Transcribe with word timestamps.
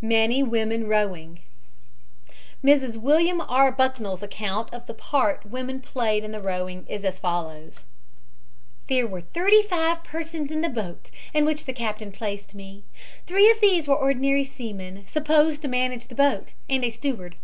MANY 0.00 0.44
WOMEN 0.44 0.86
ROWING 0.86 1.40
Mrs. 2.64 2.96
William 2.96 3.40
R. 3.40 3.72
Bucknell's 3.72 4.22
account 4.22 4.72
of 4.72 4.86
the 4.86 4.94
part 4.94 5.44
women 5.44 5.80
played 5.80 6.22
in 6.22 6.30
the 6.30 6.40
rowing 6.40 6.86
is 6.88 7.04
as 7.04 7.18
follows: 7.18 7.80
"There 8.86 9.08
were 9.08 9.22
thirty 9.22 9.60
five 9.60 10.04
persons 10.04 10.52
in 10.52 10.60
the 10.60 10.68
boat 10.68 11.10
in 11.34 11.44
which 11.44 11.64
the 11.64 11.72
captain 11.72 12.12
placed 12.12 12.54
me. 12.54 12.84
Three 13.26 13.50
of 13.50 13.60
these 13.60 13.88
were 13.88 13.96
ordinary 13.96 14.44
seamen, 14.44 15.04
supposed 15.08 15.62
to 15.62 15.66
manage 15.66 16.06
the 16.06 16.14
boat, 16.14 16.52
and 16.70 16.84
a 16.84 16.90
steward. 16.90 17.34